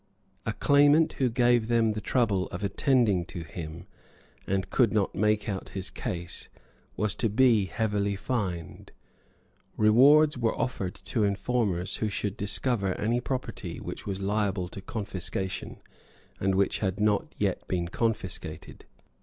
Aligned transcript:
A 0.47 0.53
claimant 0.53 1.13
who 1.19 1.29
gave 1.29 1.67
them 1.67 1.91
the 1.93 2.01
trouble 2.01 2.47
of 2.47 2.63
attending 2.63 3.23
to 3.25 3.43
him, 3.43 3.85
and 4.47 4.71
could 4.71 4.91
not 4.91 5.13
make 5.13 5.47
out 5.47 5.69
his 5.77 5.91
case, 5.91 6.49
was 6.97 7.13
to 7.13 7.29
be 7.29 7.65
heavily 7.65 8.15
fined. 8.15 8.93
Rewards 9.77 10.39
were 10.39 10.57
offered 10.57 10.95
to 11.05 11.23
informers 11.23 11.97
who 11.97 12.09
should 12.09 12.35
discover 12.35 12.95
any 12.99 13.21
property 13.21 13.79
which 13.79 14.07
was 14.07 14.19
liable 14.19 14.69
to 14.69 14.81
confiscation, 14.81 15.77
and 16.39 16.55
which 16.55 16.79
had 16.79 16.99
not 16.99 17.35
yet 17.37 17.67
been 17.67 17.87
confiscated. 17.87 18.85